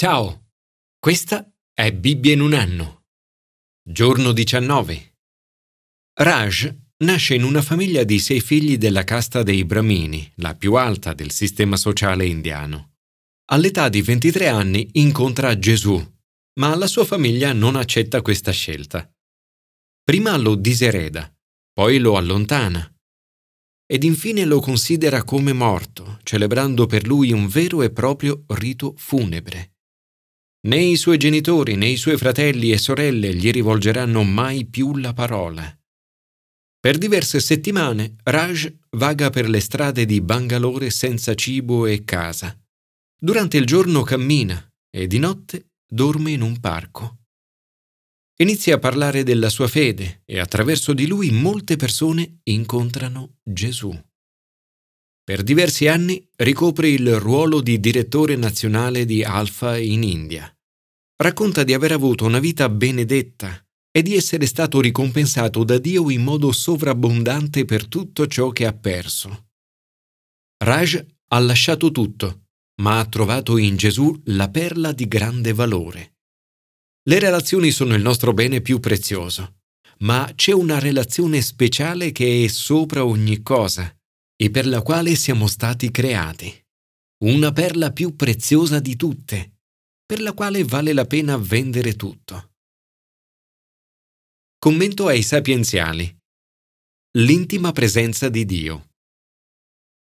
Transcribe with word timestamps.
Ciao, 0.00 0.52
questa 0.96 1.52
è 1.74 1.92
Bibbia 1.92 2.32
in 2.32 2.40
un 2.40 2.54
anno. 2.54 3.06
Giorno 3.82 4.30
19. 4.30 5.16
Raj 6.20 6.72
nasce 6.98 7.34
in 7.34 7.42
una 7.42 7.62
famiglia 7.62 8.04
di 8.04 8.20
sei 8.20 8.40
figli 8.40 8.78
della 8.78 9.02
casta 9.02 9.42
dei 9.42 9.64
Brahmini, 9.64 10.30
la 10.36 10.54
più 10.54 10.74
alta 10.74 11.14
del 11.14 11.32
sistema 11.32 11.76
sociale 11.76 12.26
indiano. 12.26 12.92
All'età 13.46 13.88
di 13.88 14.00
23 14.00 14.46
anni 14.46 14.88
incontra 14.92 15.58
Gesù, 15.58 16.00
ma 16.60 16.76
la 16.76 16.86
sua 16.86 17.04
famiglia 17.04 17.52
non 17.52 17.74
accetta 17.74 18.22
questa 18.22 18.52
scelta. 18.52 19.12
Prima 20.04 20.36
lo 20.36 20.54
disereda, 20.54 21.28
poi 21.72 21.98
lo 21.98 22.16
allontana 22.16 22.88
ed 23.84 24.04
infine 24.04 24.44
lo 24.44 24.60
considera 24.60 25.24
come 25.24 25.52
morto, 25.52 26.20
celebrando 26.22 26.86
per 26.86 27.04
lui 27.04 27.32
un 27.32 27.48
vero 27.48 27.82
e 27.82 27.90
proprio 27.90 28.44
rito 28.46 28.94
funebre. 28.96 29.72
Né 30.68 30.82
i 30.82 30.96
suoi 30.96 31.16
genitori 31.16 31.76
né 31.76 31.86
i 31.86 31.96
suoi 31.96 32.18
fratelli 32.18 32.72
e 32.72 32.76
sorelle 32.76 33.34
gli 33.34 33.50
rivolgeranno 33.50 34.22
mai 34.22 34.66
più 34.66 34.96
la 34.96 35.14
parola. 35.14 35.64
Per 36.78 36.98
diverse 36.98 37.40
settimane 37.40 38.16
Raj 38.22 38.70
vaga 38.90 39.30
per 39.30 39.48
le 39.48 39.60
strade 39.60 40.04
di 40.04 40.20
Bangalore 40.20 40.90
senza 40.90 41.34
cibo 41.34 41.86
e 41.86 42.04
casa. 42.04 42.54
Durante 43.18 43.56
il 43.56 43.64
giorno 43.64 44.02
cammina 44.02 44.62
e 44.94 45.06
di 45.06 45.18
notte 45.18 45.70
dorme 45.90 46.32
in 46.32 46.42
un 46.42 46.60
parco. 46.60 47.20
Inizia 48.42 48.74
a 48.74 48.78
parlare 48.78 49.22
della 49.22 49.48
sua 49.48 49.68
fede 49.68 50.20
e 50.26 50.38
attraverso 50.38 50.92
di 50.92 51.06
lui 51.06 51.30
molte 51.30 51.76
persone 51.76 52.40
incontrano 52.42 53.38
Gesù. 53.42 53.98
Per 55.24 55.42
diversi 55.42 55.88
anni 55.88 56.28
ricopre 56.36 56.90
il 56.90 57.18
ruolo 57.18 57.62
di 57.62 57.80
direttore 57.80 58.36
nazionale 58.36 59.06
di 59.06 59.24
Alfa 59.24 59.78
in 59.78 60.02
India. 60.02 60.52
Racconta 61.20 61.64
di 61.64 61.72
aver 61.72 61.90
avuto 61.90 62.24
una 62.24 62.38
vita 62.38 62.68
benedetta 62.68 63.60
e 63.90 64.02
di 64.02 64.14
essere 64.14 64.46
stato 64.46 64.80
ricompensato 64.80 65.64
da 65.64 65.78
Dio 65.78 66.10
in 66.10 66.22
modo 66.22 66.52
sovrabbondante 66.52 67.64
per 67.64 67.88
tutto 67.88 68.28
ciò 68.28 68.50
che 68.50 68.66
ha 68.66 68.72
perso. 68.72 69.48
Raj 70.64 71.04
ha 71.30 71.38
lasciato 71.40 71.90
tutto, 71.90 72.44
ma 72.82 73.00
ha 73.00 73.06
trovato 73.06 73.56
in 73.56 73.76
Gesù 73.76 74.16
la 74.26 74.48
perla 74.48 74.92
di 74.92 75.08
grande 75.08 75.52
valore. 75.52 76.18
Le 77.08 77.18
relazioni 77.18 77.72
sono 77.72 77.96
il 77.96 78.02
nostro 78.02 78.32
bene 78.32 78.60
più 78.60 78.78
prezioso, 78.78 79.62
ma 80.00 80.30
c'è 80.36 80.52
una 80.52 80.78
relazione 80.78 81.40
speciale 81.40 82.12
che 82.12 82.44
è 82.44 82.46
sopra 82.46 83.04
ogni 83.04 83.42
cosa 83.42 83.92
e 84.36 84.50
per 84.50 84.68
la 84.68 84.82
quale 84.82 85.16
siamo 85.16 85.48
stati 85.48 85.90
creati. 85.90 86.64
Una 87.24 87.50
perla 87.50 87.90
più 87.90 88.14
preziosa 88.14 88.78
di 88.78 88.94
tutte, 88.94 89.57
per 90.08 90.22
la 90.22 90.32
quale 90.32 90.64
vale 90.64 90.94
la 90.94 91.04
pena 91.04 91.36
vendere 91.36 91.94
tutto. 91.94 92.52
Commento 94.58 95.06
ai 95.06 95.22
sapienziali. 95.22 96.16
L'intima 97.18 97.72
presenza 97.72 98.30
di 98.30 98.46
Dio. 98.46 98.88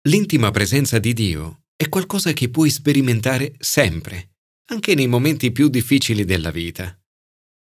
L'intima 0.08 0.50
presenza 0.50 0.98
di 0.98 1.14
Dio 1.14 1.66
è 1.76 1.90
qualcosa 1.90 2.34
che 2.34 2.50
puoi 2.50 2.72
sperimentare 2.72 3.54
sempre 3.60 4.32
anche 4.72 4.96
nei 4.96 5.06
momenti 5.06 5.52
più 5.52 5.68
difficili 5.68 6.26
della 6.26 6.50
vita. 6.50 7.00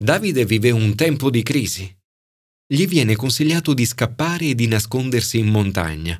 Davide 0.02 0.46
vive 0.46 0.70
un 0.70 0.94
tempo 0.94 1.28
di 1.28 1.42
crisi. 1.42 1.84
Gli 2.66 2.86
viene 2.86 3.14
consigliato 3.14 3.74
di 3.74 3.84
scappare 3.84 4.46
e 4.46 4.54
di 4.54 4.68
nascondersi 4.68 5.36
in 5.36 5.48
montagna. 5.48 6.18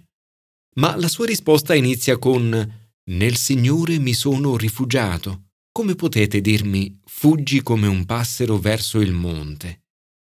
Ma 0.75 0.95
la 0.97 1.09
sua 1.09 1.25
risposta 1.25 1.75
inizia 1.75 2.19
con 2.19 2.81
Nel 3.05 3.37
Signore 3.37 3.99
mi 3.99 4.13
sono 4.13 4.59
rifugiato. 4.59 5.52
Come 5.73 5.95
potete 5.95 6.41
dirmi 6.41 7.01
fuggi 7.05 7.62
come 7.62 7.87
un 7.87 8.05
passero 8.05 8.59
verso 8.59 9.01
il 9.01 9.12
monte? 9.12 9.84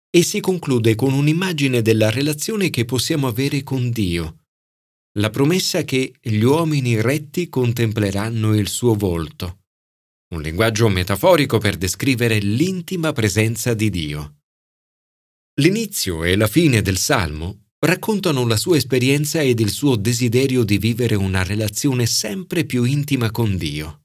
E 0.10 0.22
si 0.22 0.40
conclude 0.40 0.96
con 0.96 1.14
un'immagine 1.14 1.82
della 1.82 2.10
relazione 2.10 2.70
che 2.70 2.86
possiamo 2.86 3.28
avere 3.28 3.64
con 3.64 3.90
Dio. 3.90 4.46
La 5.18 5.30
promessa 5.30 5.84
che 5.84 6.14
gli 6.22 6.42
uomini 6.42 7.02
retti 7.02 7.50
contempleranno 7.50 8.54
il 8.54 8.68
suo 8.68 8.94
volto 8.96 9.60
un 10.32 10.42
linguaggio 10.42 10.90
metaforico 10.90 11.58
per 11.58 11.76
descrivere 11.76 12.38
l'intima 12.38 13.12
presenza 13.14 13.74
di 13.74 13.90
Dio. 13.90 14.42
L'inizio 15.60 16.24
e 16.24 16.36
la 16.36 16.46
fine 16.46 16.84
del 16.84 16.98
Salmo 16.98 17.70
raccontano 17.80 18.46
la 18.46 18.56
sua 18.56 18.78
esperienza 18.78 19.42
ed 19.42 19.60
il 19.60 19.72
suo 19.72 19.96
desiderio 19.96 20.64
di 20.64 20.78
vivere 20.78 21.16
una 21.16 21.44
relazione 21.44 22.06
sempre 22.06 22.64
più 22.66 22.84
intima 22.84 23.32
con 23.32 23.58
Dio. 23.58 23.99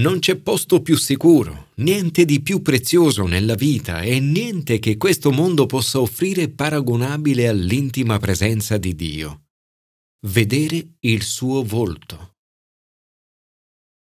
Non 0.00 0.18
c'è 0.18 0.36
posto 0.36 0.82
più 0.82 0.96
sicuro, 0.96 1.70
niente 1.76 2.24
di 2.24 2.42
più 2.42 2.62
prezioso 2.62 3.26
nella 3.26 3.54
vita 3.54 4.02
e 4.02 4.18
niente 4.20 4.78
che 4.78 4.96
questo 4.96 5.30
mondo 5.30 5.66
possa 5.66 6.00
offrire 6.00 6.48
paragonabile 6.48 7.48
all'intima 7.48 8.18
presenza 8.18 8.76
di 8.76 8.94
Dio. 8.94 9.44
Vedere 10.26 10.96
il 11.00 11.22
suo 11.22 11.62
volto. 11.62 12.36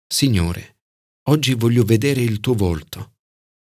Signore, 0.06 0.74
Oggi 1.28 1.54
voglio 1.54 1.84
vedere 1.84 2.20
il 2.20 2.40
tuo 2.40 2.52
volto. 2.52 3.14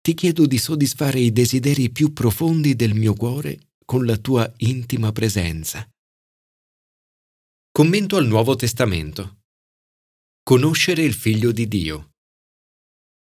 Ti 0.01 0.15
chiedo 0.15 0.47
di 0.47 0.57
soddisfare 0.57 1.19
i 1.19 1.31
desideri 1.31 1.91
più 1.91 2.11
profondi 2.11 2.75
del 2.75 2.95
mio 2.95 3.13
cuore 3.13 3.73
con 3.85 4.03
la 4.03 4.17
tua 4.17 4.51
intima 4.57 5.11
presenza. 5.11 5.87
Commento 7.71 8.17
al 8.17 8.25
Nuovo 8.25 8.55
Testamento. 8.55 9.41
Conoscere 10.41 11.03
il 11.03 11.13
Figlio 11.13 11.51
di 11.51 11.67
Dio. 11.67 12.10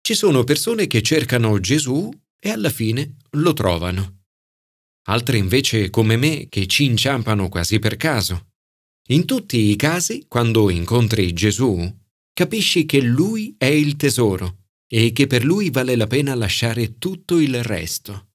Ci 0.05 0.15
sono 0.15 0.43
persone 0.43 0.89
che 0.89 1.01
cercano 1.01 1.61
Gesù 1.61 2.11
e 2.41 2.51
alla 2.51 2.71
fine 2.71 3.19
lo 3.37 3.53
trovano. 3.53 4.25
Altre 5.07 5.37
invece, 5.37 5.91
come 5.91 6.17
me, 6.17 6.49
che 6.49 6.67
ci 6.67 6.87
inciampano 6.87 7.49
quasi 7.49 7.79
per 7.79 7.97
caso. 7.97 8.49
In 9.11 9.27
tutti 9.27 9.59
i 9.59 9.77
casi, 9.77 10.25
quando 10.27 10.71
incontri 10.71 11.33
Gesù, 11.33 11.89
capisci 12.33 12.85
che 12.85 13.01
lui 13.01 13.55
è 13.57 13.67
il 13.67 13.95
tesoro 13.95 14.65
e 14.89 15.13
che 15.13 15.29
per 15.29 15.45
lui 15.45 15.71
vale 15.71 15.95
la 15.95 16.09
pena 16.09 16.35
lasciare 16.35 16.99
tutto 16.99 17.39
il 17.39 17.63
resto. 17.63 18.31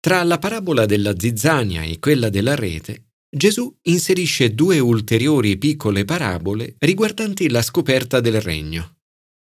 Tra 0.00 0.22
la 0.22 0.38
parabola 0.38 0.86
della 0.86 1.12
zizzania 1.18 1.82
e 1.82 1.98
quella 1.98 2.30
della 2.30 2.54
rete, 2.54 3.08
Gesù 3.28 3.70
inserisce 3.82 4.54
due 4.54 4.78
ulteriori 4.78 5.58
piccole 5.58 6.06
parabole 6.06 6.76
riguardanti 6.78 7.50
la 7.50 7.60
scoperta 7.60 8.20
del 8.20 8.40
regno. 8.40 8.95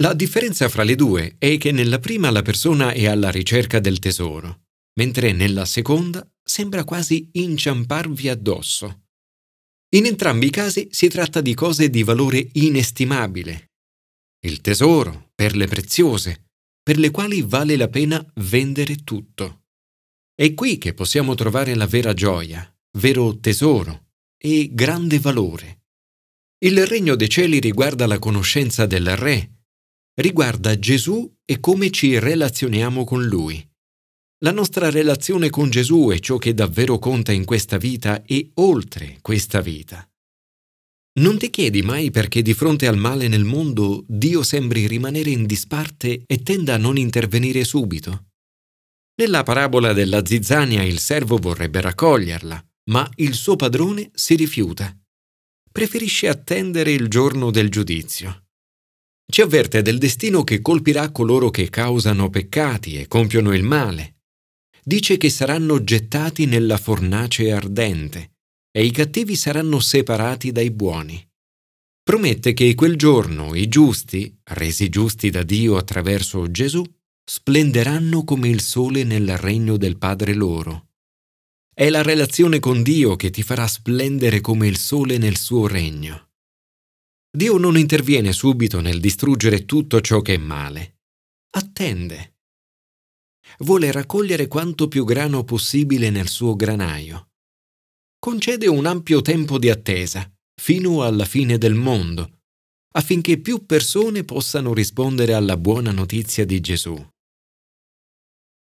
La 0.01 0.13
differenza 0.13 0.69
fra 0.69 0.83
le 0.83 0.95
due 0.95 1.35
è 1.37 1.57
che 1.57 1.73
nella 1.73 1.99
prima 1.99 2.29
la 2.29 2.41
persona 2.41 2.91
è 2.91 3.05
alla 3.05 3.29
ricerca 3.29 3.81
del 3.81 3.99
tesoro, 3.99 4.67
mentre 4.97 5.33
nella 5.33 5.65
seconda 5.65 6.25
sembra 6.41 6.85
quasi 6.85 7.29
inciamparvi 7.33 8.29
addosso. 8.29 9.07
In 9.95 10.05
entrambi 10.05 10.45
i 10.45 10.51
casi 10.51 10.87
si 10.89 11.09
tratta 11.09 11.41
di 11.41 11.53
cose 11.53 11.89
di 11.89 12.03
valore 12.03 12.47
inestimabile. 12.53 13.71
Il 14.45 14.61
tesoro, 14.61 15.31
perle 15.35 15.67
preziose, 15.67 16.45
per 16.81 16.97
le 16.97 17.11
quali 17.11 17.41
vale 17.41 17.75
la 17.75 17.89
pena 17.89 18.25
vendere 18.35 19.03
tutto. 19.03 19.63
È 20.33 20.53
qui 20.53 20.77
che 20.77 20.93
possiamo 20.93 21.35
trovare 21.35 21.75
la 21.75 21.87
vera 21.87 22.13
gioia, 22.13 22.73
vero 22.97 23.37
tesoro 23.39 24.11
e 24.37 24.69
grande 24.71 25.19
valore. 25.19 25.81
Il 26.59 26.87
regno 26.87 27.15
dei 27.15 27.27
cieli 27.27 27.59
riguarda 27.59 28.07
la 28.07 28.17
conoscenza 28.17 28.85
del 28.85 29.17
Re, 29.17 29.58
riguarda 30.19 30.77
Gesù 30.77 31.31
e 31.45 31.59
come 31.59 31.89
ci 31.91 32.19
relazioniamo 32.19 33.03
con 33.03 33.23
Lui. 33.23 33.65
La 34.39 34.51
nostra 34.51 34.89
relazione 34.89 35.49
con 35.49 35.69
Gesù 35.69 36.09
è 36.11 36.19
ciò 36.19 36.37
che 36.37 36.53
davvero 36.53 36.97
conta 36.99 37.31
in 37.31 37.45
questa 37.45 37.77
vita 37.77 38.23
e 38.23 38.51
oltre 38.55 39.17
questa 39.21 39.61
vita. 39.61 40.07
Non 41.19 41.37
ti 41.37 41.49
chiedi 41.49 41.81
mai 41.81 42.11
perché 42.11 42.41
di 42.41 42.53
fronte 42.53 42.87
al 42.87 42.97
male 42.97 43.27
nel 43.27 43.43
mondo 43.43 44.05
Dio 44.07 44.43
sembri 44.43 44.87
rimanere 44.87 45.29
in 45.29 45.45
disparte 45.45 46.23
e 46.25 46.43
tenda 46.43 46.75
a 46.75 46.77
non 46.77 46.97
intervenire 46.97 47.63
subito? 47.63 48.27
Nella 49.19 49.43
parabola 49.43 49.91
della 49.91 50.25
zizzania 50.25 50.83
il 50.83 50.99
servo 50.99 51.37
vorrebbe 51.37 51.81
raccoglierla, 51.81 52.65
ma 52.91 53.09
il 53.15 53.33
suo 53.33 53.57
padrone 53.57 54.11
si 54.13 54.35
rifiuta. 54.35 54.97
Preferisce 55.69 56.29
attendere 56.29 56.91
il 56.91 57.09
giorno 57.09 57.51
del 57.51 57.69
giudizio. 57.69 58.48
Ci 59.31 59.41
avverte 59.41 59.81
del 59.81 59.97
destino 59.97 60.43
che 60.43 60.61
colpirà 60.61 61.11
coloro 61.11 61.49
che 61.49 61.69
causano 61.69 62.29
peccati 62.29 62.95
e 62.95 63.07
compiono 63.07 63.53
il 63.53 63.63
male 63.63 64.15
dice 64.89 65.17
che 65.17 65.29
saranno 65.29 65.83
gettati 65.83 66.47
nella 66.47 66.77
fornace 66.77 67.51
ardente 67.51 68.31
e 68.71 68.83
i 68.83 68.89
cattivi 68.89 69.35
saranno 69.35 69.79
separati 69.79 70.51
dai 70.51 70.71
buoni. 70.71 71.23
Promette 72.01 72.53
che 72.53 72.73
quel 72.73 72.95
giorno 72.95 73.53
i 73.53 73.67
giusti, 73.67 74.35
resi 74.45 74.89
giusti 74.89 75.29
da 75.29 75.43
Dio 75.43 75.77
attraverso 75.77 76.49
Gesù, 76.49 76.83
splenderanno 77.23 78.23
come 78.23 78.49
il 78.49 78.61
sole 78.61 79.03
nel 79.03 79.37
regno 79.37 79.77
del 79.77 79.97
Padre 79.97 80.33
loro. 80.33 80.87
È 81.71 81.87
la 81.89 82.01
relazione 82.01 82.57
con 82.57 82.81
Dio 82.81 83.15
che 83.15 83.29
ti 83.29 83.43
farà 83.43 83.67
splendere 83.67 84.41
come 84.41 84.67
il 84.67 84.77
sole 84.77 85.19
nel 85.19 85.37
suo 85.37 85.67
regno. 85.67 86.28
Dio 87.31 87.57
non 87.57 87.77
interviene 87.77 88.33
subito 88.33 88.81
nel 88.81 88.99
distruggere 88.99 89.65
tutto 89.65 90.01
ciò 90.01 90.21
che 90.21 90.33
è 90.33 90.37
male, 90.37 91.01
attende. 91.51 92.37
Vuole 93.59 93.91
raccogliere 93.91 94.47
quanto 94.47 94.87
più 94.87 95.03
grano 95.05 95.43
possibile 95.43 96.09
nel 96.09 96.27
suo 96.27 96.55
granaio. 96.55 97.29
Concede 98.17 98.67
un 98.67 98.85
ampio 98.87 99.21
tempo 99.21 99.59
di 99.59 99.69
attesa, 99.69 100.29
fino 100.59 101.03
alla 101.03 101.25
fine 101.25 101.59
del 101.59 101.75
mondo, 101.75 102.41
affinché 102.93 103.37
più 103.39 103.65
persone 103.65 104.23
possano 104.23 104.73
rispondere 104.73 105.33
alla 105.33 105.55
buona 105.55 105.91
notizia 105.91 106.45
di 106.45 106.59
Gesù. 106.59 106.97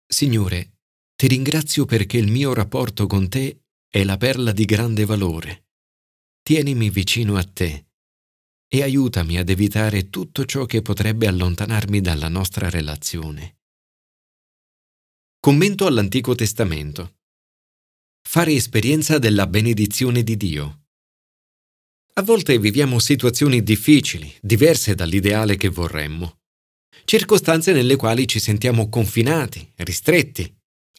Signore, 0.07 0.77
ti 1.17 1.27
ringrazio 1.27 1.87
perché 1.87 2.19
il 2.19 2.31
mio 2.31 2.53
rapporto 2.53 3.07
con 3.07 3.31
te 3.31 3.63
è 3.89 4.05
la 4.05 4.19
perla 4.19 4.53
di 4.53 4.67
grande 4.67 5.07
valore. 5.07 5.69
Tienimi 6.43 6.91
vicino 6.91 7.37
a 7.37 7.45
te 7.45 7.87
e 8.75 8.83
aiutami 8.83 9.37
ad 9.37 9.51
evitare 9.51 10.09
tutto 10.09 10.47
ciò 10.47 10.65
che 10.65 10.81
potrebbe 10.81 11.27
allontanarmi 11.27 12.01
dalla 12.01 12.29
nostra 12.29 12.71
relazione. 12.71 13.59
Commento 15.39 15.85
all'Antico 15.85 16.35
Testamento. 16.35 17.19
Fare 18.27 18.55
esperienza 18.55 19.19
della 19.19 19.47
benedizione 19.47 20.23
di 20.23 20.39
Dio. 20.39 20.85
A 22.15 22.23
volte 22.23 22.59
viviamo 22.59 22.99
situazioni 22.99 23.63
difficili, 23.63 24.35
diverse 24.41 24.95
dall'ideale 24.95 25.57
che 25.57 25.69
vorremmo. 25.69 26.39
Circostanze 27.05 27.75
nelle 27.75 27.97
quali 27.97 28.27
ci 28.27 28.41
sentiamo 28.41 28.89
confinati, 28.89 29.71
ristretti, 29.77 30.51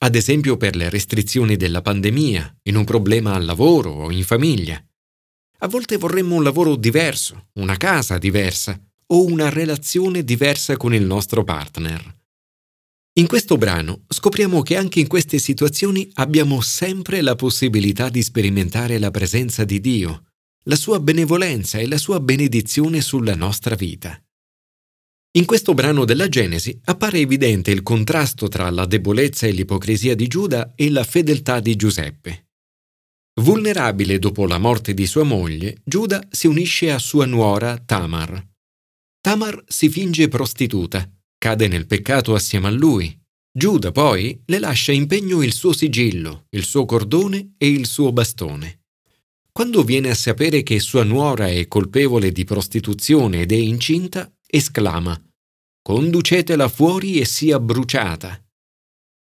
ad 0.02 0.14
esempio 0.14 0.58
per 0.58 0.75
le 0.75 0.92
restrizioni 0.92 1.56
della 1.56 1.81
pandemia, 1.81 2.60
in 2.64 2.75
un 2.75 2.84
problema 2.84 3.34
al 3.34 3.46
lavoro 3.46 3.90
o 3.90 4.12
in 4.12 4.24
famiglia. 4.24 4.80
A 5.63 5.68
volte 5.68 5.95
vorremmo 5.95 6.36
un 6.36 6.44
lavoro 6.44 6.75
diverso, 6.75 7.48
una 7.54 7.77
casa 7.77 8.18
diversa 8.18 8.77
o 9.07 9.24
una 9.24 9.48
relazione 9.48 10.21
diversa 10.25 10.75
con 10.75 10.94
il 10.94 11.04
nostro 11.04 11.45
partner. 11.45 12.19
In 13.13 13.27
questo 13.27 13.56
brano 13.56 14.04
scopriamo 14.10 14.62
che 14.62 14.75
anche 14.75 15.00
in 15.00 15.07
queste 15.07 15.39
situazioni 15.39 16.10
abbiamo 16.15 16.60
sempre 16.60 17.21
la 17.21 17.36
possibilità 17.36 18.10
di 18.10 18.21
sperimentare 18.21 19.00
la 19.00 19.10
presenza 19.10 19.63
di 19.63 19.80
Dio, 19.80 20.25
la 20.63 20.75
sua 20.75 21.00
benevolenza 21.00 21.77
e 21.77 21.88
la 21.88 21.98
sua 21.98 22.19
benedizione 22.19 23.00
sulla 23.00 23.36
nostra 23.36 23.75
vita. 23.75 24.21
In 25.38 25.45
questo 25.45 25.74
brano 25.74 26.04
della 26.04 26.27
Genesi 26.27 26.77
appare 26.83 27.19
evidente 27.19 27.71
il 27.71 27.83
contrasto 27.83 28.50
tra 28.50 28.69
la 28.69 28.86
debolezza 28.86 29.48
e 29.48 29.51
l'ipocrisia 29.51 30.13
di 30.13 30.27
Giuda 30.27 30.74
e 30.75 30.89
la 30.89 31.06
fedeltà 31.06 31.62
di 31.62 31.77
Giuseppe. 31.77 32.43
Vulnerabile 33.42 34.20
dopo 34.20 34.46
la 34.46 34.60
morte 34.60 34.94
di 34.94 35.06
sua 35.08 35.24
moglie, 35.24 35.78
Giuda 35.84 36.28
si 36.30 36.48
unisce 36.48 36.92
a 36.92 37.00
sua 37.00 37.26
nuora 37.26 37.78
Tamar. 37.78 38.48
Tamar 39.20 39.64
si 39.68 39.90
finge 39.90 40.28
prostituta, 40.28 41.10
cade 41.38 41.68
nel 41.68 41.88
peccato 41.88 42.36
assieme 42.36 42.68
a 42.68 42.72
lui. 42.72 43.18
Giuda 43.52 43.92
poi 43.92 44.42
le 44.46 44.60
lascia 44.60 44.92
in 44.92 45.08
pegno 45.08 45.42
il 45.42 45.54
suo 45.54 45.74
sigillo, 45.74 46.46
il 46.50 46.64
suo 46.64 46.86
cordone 46.86 47.54
e 47.58 47.70
il 47.70 47.88
suo 47.88 48.12
bastone. 48.12 48.82
Quando 49.52 49.84
viene 49.84 50.10
a 50.10 50.16
sapere 50.16 50.64
che 50.64 50.80
sua 50.80 51.04
nuora 51.04 51.48
è 51.48 51.68
colpevole 51.68 52.32
di 52.32 52.44
prostituzione 52.44 53.42
ed 53.42 53.52
è 53.52 53.56
incinta, 53.56 54.32
esclama 54.48 55.20
Conducetela 55.82 56.70
fuori 56.70 57.20
e 57.20 57.26
sia 57.26 57.60
bruciata. 57.60 58.43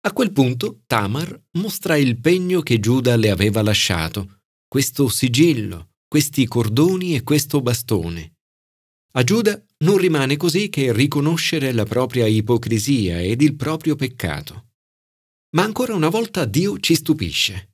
A 0.07 0.13
quel 0.13 0.31
punto 0.31 0.83
Tamar 0.87 1.37
mostra 1.57 1.97
il 1.97 2.17
pegno 2.21 2.61
che 2.61 2.79
Giuda 2.79 3.17
le 3.17 3.29
aveva 3.29 3.61
lasciato, 3.61 4.43
questo 4.65 5.09
sigillo, 5.09 5.95
questi 6.07 6.47
cordoni 6.47 7.13
e 7.13 7.23
questo 7.23 7.59
bastone. 7.59 8.37
A 9.15 9.23
Giuda 9.25 9.61
non 9.79 9.97
rimane 9.97 10.37
così 10.37 10.69
che 10.69 10.93
riconoscere 10.93 11.73
la 11.73 11.83
propria 11.83 12.25
ipocrisia 12.25 13.21
ed 13.21 13.41
il 13.41 13.57
proprio 13.57 13.97
peccato. 13.97 14.69
Ma 15.57 15.63
ancora 15.63 15.93
una 15.93 16.07
volta 16.07 16.45
Dio 16.45 16.79
ci 16.79 16.95
stupisce. 16.95 17.73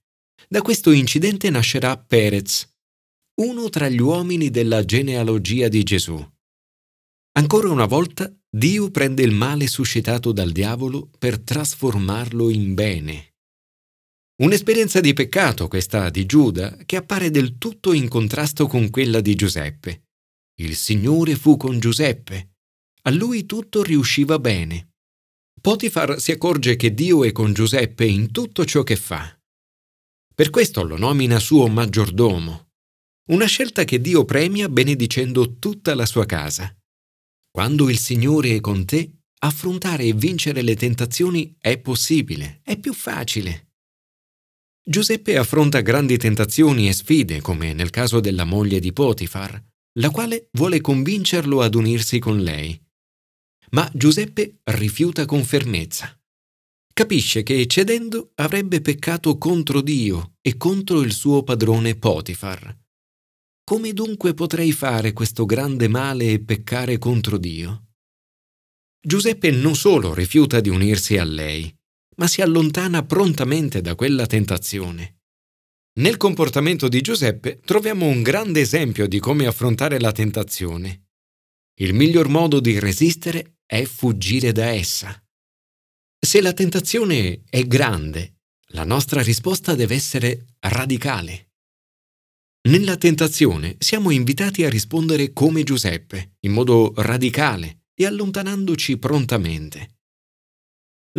Da 0.50 0.64
questo 0.64 0.90
incidente 0.90 1.52
nascerà 1.52 1.96
Perez, 2.00 2.68
uno 3.42 3.70
tra 3.70 3.88
gli 3.90 4.02
uomini 4.02 4.50
della 4.50 4.84
genealogia 4.84 5.68
di 5.68 5.84
Gesù. 5.84 6.33
Ancora 7.36 7.70
una 7.70 7.86
volta 7.86 8.32
Dio 8.48 8.92
prende 8.92 9.24
il 9.24 9.32
male 9.32 9.66
suscitato 9.66 10.32
dal 10.32 10.52
diavolo 10.52 11.10
per 11.18 11.40
trasformarlo 11.40 12.52
in 12.52 12.76
bene. 12.76 13.34
Un'esperienza 14.44 15.00
di 15.00 15.14
peccato 15.14 15.68
questa 15.68 16.12
di 16.12 16.28
Giuda 16.28 16.78
che 16.86 16.96
appare 16.96 17.32
del 17.32 17.58
tutto 17.58 17.94
in 17.94 18.08
contrasto 18.08 18.68
con 18.68 18.92
quella 18.92 19.20
di 19.20 19.34
Giuseppe. 19.34 20.04
Il 20.60 20.76
Signore 20.76 21.36
fu 21.36 21.58
con 21.58 21.80
Giuseppe. 21.80 22.58
A 23.04 23.10
lui 23.10 23.48
tutto 23.48 23.82
riusciva 23.82 24.38
bene. 24.38 24.94
Potifar 25.60 26.20
si 26.20 26.32
accorge 26.32 26.76
che 26.76 26.94
Dio 26.94 27.24
è 27.24 27.32
con 27.32 27.54
Giuseppe 27.54 28.06
in 28.06 28.32
tutto 28.32 28.64
ciò 28.66 28.84
che 28.84 28.96
fa. 28.96 29.36
Per 30.36 30.52
questo 30.52 30.84
lo 30.84 30.98
nomina 30.98 31.40
suo 31.40 31.68
maggiordomo. 31.68 32.70
Una 33.32 33.46
scelta 33.46 33.86
che 33.86 34.00
Dio 34.02 34.24
premia 34.24 34.70
benedicendo 34.70 35.58
tutta 35.58 35.96
la 35.96 36.06
sua 36.06 36.26
casa. 36.26 36.76
Quando 37.56 37.88
il 37.88 38.00
Signore 38.00 38.56
è 38.56 38.60
con 38.62 38.84
te, 38.84 39.26
affrontare 39.42 40.06
e 40.06 40.14
vincere 40.14 40.64
le 40.64 40.76
tentazioni 40.76 41.56
è 41.60 41.78
possibile, 41.78 42.62
è 42.64 42.80
più 42.80 42.96
facile. 42.96 43.74
Giuseppe 44.84 45.38
affronta 45.38 45.82
grandi 45.82 46.18
tentazioni 46.18 46.88
e 46.88 46.94
sfide, 46.94 47.42
come 47.42 47.74
nel 47.74 47.92
caso 47.92 48.20
della 48.20 48.44
moglie 48.44 48.80
di 48.80 48.92
Potifar, 48.92 49.64
la 50.00 50.10
quale 50.10 50.50
vuole 50.54 50.82
convincerlo 50.82 51.62
ad 51.62 51.76
unirsi 51.76 52.18
con 52.18 52.42
lei. 52.42 52.76
Ma 53.70 53.88
Giuseppe 53.94 54.62
rifiuta 54.64 55.26
con 55.26 55.44
fermezza. 55.44 56.20
Capisce 56.92 57.44
che 57.44 57.68
cedendo 57.68 58.32
avrebbe 58.34 58.82
peccato 58.82 59.38
contro 59.38 59.82
Dio 59.82 60.38
e 60.42 60.58
contro 60.58 61.02
il 61.02 61.14
suo 61.14 61.44
padrone 61.44 61.98
Potifar. 61.98 62.83
Come 63.65 63.94
dunque 63.94 64.33
potrei 64.33 64.74
fare 64.74 65.13
questo 65.13 65.45
grande 65.45 65.88
male 65.88 66.31
e 66.31 66.44
peccare 66.44 66.98
contro 66.98 67.38
Dio? 67.38 67.92
Giuseppe 69.00 69.51
non 69.51 69.75
solo 69.75 70.13
rifiuta 70.13 70.60
di 70.60 70.68
unirsi 70.68 71.18
a 71.18 71.24
lei, 71.24 71.74
ma 72.18 72.27
si 72.27 72.42
allontana 72.42 73.06
prontamente 73.06 73.80
da 73.80 73.95
quella 73.95 74.25
tentazione. 74.25 75.19
Nel 76.00 76.18
comportamento 76.18 76.89
di 76.89 77.00
Giuseppe 77.00 77.62
troviamo 77.63 78.06
un 78.06 78.21
grande 78.21 78.60
esempio 78.60 79.07
di 79.07 79.19
come 79.19 79.45
affrontare 79.45 79.98
la 79.98 80.12
tentazione. 80.12 81.06
Il 81.80 81.94
miglior 81.94 82.27
modo 82.27 82.60
di 82.60 82.77
resistere 82.80 83.60
è 83.65 83.86
fuggire 83.86 84.51
da 84.51 84.65
essa. 84.71 85.18
Se 86.19 86.41
la 86.41 86.51
tentazione 86.51 87.43
è 87.50 87.63
grande, 87.63 88.39
la 88.74 88.84
nostra 88.84 89.22
risposta 89.22 89.74
deve 89.74 89.96
essere 89.96 90.48
radicale. 90.60 91.52
Nella 92.65 92.96
tentazione 92.96 93.75
siamo 93.77 94.10
invitati 94.10 94.63
a 94.63 94.70
rispondere 94.70 95.34
come 95.34 95.63
Giuseppe, 95.63 96.38
in 96.46 96.53
modo 96.53 96.93
radicale 96.96 97.88
e 97.93 98.05
allontanandoci 98.05 98.98
prontamente. 98.98 99.98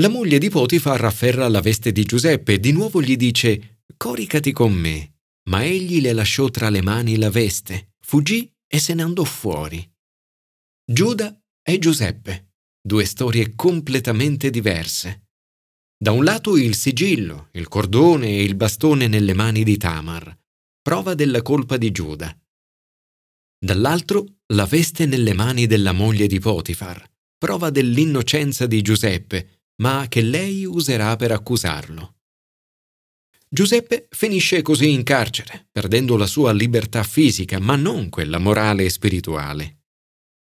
La 0.01 0.09
moglie 0.09 0.39
di 0.39 0.49
Potifar 0.49 1.05
afferra 1.05 1.47
la 1.49 1.61
veste 1.61 1.93
di 1.93 2.05
Giuseppe 2.05 2.55
e 2.55 2.61
di 2.61 2.73
nuovo 2.73 3.03
gli 3.03 3.17
dice 3.17 3.83
Coricati 3.95 4.53
con 4.53 4.73
me. 4.73 5.19
Ma 5.51 5.63
egli 5.63 6.01
le 6.01 6.15
lasciò 6.15 6.49
tra 6.49 6.71
le 6.71 6.81
mani 6.81 7.19
la 7.19 7.29
veste, 7.29 7.93
fuggì 8.01 8.51
e 8.67 8.79
se 8.79 8.95
ne 8.95 9.03
andò 9.03 9.25
fuori. 9.25 9.87
Giuda 10.83 11.39
e 11.63 11.79
Giuseppe, 11.79 12.55
due 12.81 13.05
storie 13.05 13.55
completamente 13.55 14.49
diverse. 14.49 15.27
Da 15.99 16.11
un 16.13 16.25
lato 16.25 16.57
il 16.57 16.75
sigillo, 16.75 17.51
il 17.53 17.69
cordone 17.69 18.29
e 18.29 18.43
il 18.43 18.55
bastone 18.55 19.09
nelle 19.09 19.35
mani 19.35 19.63
di 19.63 19.77
Tamar, 19.77 20.35
prova 20.85 21.15
della 21.15 21.41
colpa 21.41 21.79
di 21.79 21.91
Giuda. 21.91 22.39
Dall'altro 23.59 24.41
la 24.49 24.67
veste 24.67 25.07
nelle 25.07 25.33
mani 25.33 25.65
della 25.65 25.93
moglie 25.93 26.27
di 26.27 26.39
Potifar, 26.39 27.03
prova 27.39 27.71
dell'innocenza 27.71 28.67
di 28.67 28.83
Giuseppe, 28.83 29.63
ma 29.77 30.05
che 30.11 30.21
lei 30.21 30.67
userà 30.67 31.17
per 31.17 31.33
accusarlo. 31.33 32.17
Giuseppe 33.49 34.09
finisce 34.11 34.61
così 34.61 34.91
in 34.91 35.05
carcere, 35.05 35.69
perdendo 35.73 36.19
la 36.19 36.27
sua 36.27 36.53
libertà 36.53 37.03
fisica, 37.03 37.59
ma 37.59 37.77
non 37.77 38.11
quella 38.11 38.37
morale 38.39 38.85
e 38.85 38.91
spirituale. 38.91 39.85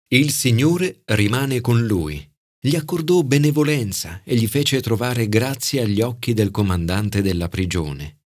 Il 0.08 0.32
Signore 0.32 1.04
rimane 1.06 1.62
con 1.62 1.86
lui, 1.86 2.28
gli 2.60 2.76
accordò 2.76 3.22
benevolenza 3.22 4.24
e 4.24 4.36
gli 4.36 4.48
fece 4.48 4.82
trovare 4.82 5.30
grazia 5.30 5.84
agli 5.84 6.02
occhi 6.02 6.34
del 6.34 6.50
comandante 6.50 7.22
della 7.22 7.48
prigione. 7.48 8.22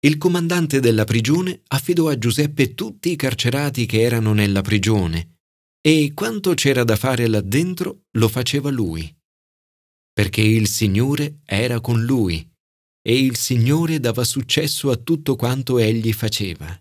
Il 0.00 0.16
comandante 0.16 0.78
della 0.78 1.04
prigione 1.04 1.62
affidò 1.68 2.08
a 2.08 2.16
Giuseppe 2.16 2.74
tutti 2.74 3.10
i 3.10 3.16
carcerati 3.16 3.84
che 3.84 4.00
erano 4.00 4.32
nella 4.32 4.62
prigione 4.62 5.38
e 5.80 6.12
quanto 6.14 6.54
c'era 6.54 6.84
da 6.84 6.94
fare 6.94 7.26
là 7.26 7.40
dentro 7.40 8.04
lo 8.12 8.28
faceva 8.28 8.70
lui. 8.70 9.12
Perché 10.12 10.40
il 10.40 10.68
Signore 10.68 11.40
era 11.44 11.80
con 11.80 12.04
lui 12.04 12.48
e 13.02 13.18
il 13.18 13.36
Signore 13.36 13.98
dava 13.98 14.22
successo 14.22 14.90
a 14.90 14.96
tutto 14.96 15.34
quanto 15.34 15.78
egli 15.78 16.12
faceva. 16.12 16.80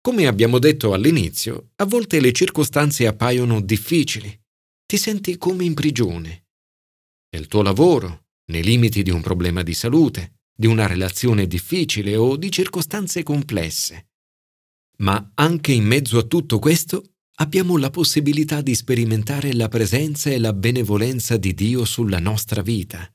Come 0.00 0.26
abbiamo 0.26 0.58
detto 0.58 0.94
all'inizio, 0.94 1.72
a 1.76 1.84
volte 1.84 2.20
le 2.20 2.32
circostanze 2.32 3.06
appaiono 3.06 3.60
difficili. 3.60 4.40
ti 4.86 4.96
senti 4.96 5.36
come 5.36 5.64
in 5.64 5.74
prigione. 5.74 6.46
Nel 7.30 7.46
tuo 7.46 7.60
lavoro, 7.60 8.28
nei 8.52 8.64
limiti 8.64 9.02
di 9.02 9.10
un 9.10 9.20
problema 9.20 9.62
di 9.62 9.74
salute, 9.74 10.37
di 10.58 10.66
una 10.66 10.88
relazione 10.88 11.46
difficile 11.46 12.16
o 12.16 12.36
di 12.36 12.50
circostanze 12.50 13.22
complesse. 13.22 14.08
Ma 14.98 15.30
anche 15.34 15.70
in 15.70 15.84
mezzo 15.84 16.18
a 16.18 16.24
tutto 16.24 16.58
questo 16.58 17.12
abbiamo 17.36 17.76
la 17.76 17.90
possibilità 17.90 18.60
di 18.60 18.74
sperimentare 18.74 19.54
la 19.54 19.68
presenza 19.68 20.30
e 20.30 20.38
la 20.38 20.52
benevolenza 20.52 21.36
di 21.36 21.54
Dio 21.54 21.84
sulla 21.84 22.18
nostra 22.18 22.60
vita. 22.62 23.08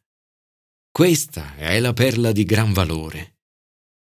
Questa 0.89 1.57
è 1.57 1.77
la 1.81 1.91
perla 1.91 2.31
di 2.31 2.45
gran 2.45 2.71
valore. 2.71 3.39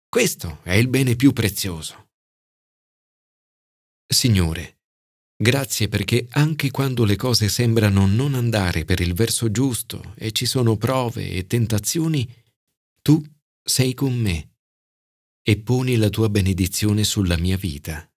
Questo 0.08 0.58
è 0.64 0.72
il 0.72 0.88
bene 0.88 1.14
più 1.14 1.32
prezioso. 1.32 2.08
Signore, 4.12 4.78
Grazie 5.40 5.88
perché 5.88 6.26
anche 6.32 6.70
quando 6.70 7.06
le 7.06 7.16
cose 7.16 7.48
sembrano 7.48 8.04
non 8.06 8.34
andare 8.34 8.84
per 8.84 9.00
il 9.00 9.14
verso 9.14 9.50
giusto 9.50 10.12
e 10.18 10.32
ci 10.32 10.44
sono 10.44 10.76
prove 10.76 11.30
e 11.30 11.46
tentazioni, 11.46 12.30
tu 13.02 13.22
sei 13.62 13.94
con 13.94 14.14
me 14.14 14.56
e 15.42 15.60
poni 15.62 15.96
la 15.96 16.08
tua 16.08 16.28
benedizione 16.28 17.04
sulla 17.04 17.36
mia 17.36 17.56
vita. 17.56 18.09